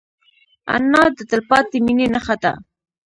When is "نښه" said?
2.13-2.35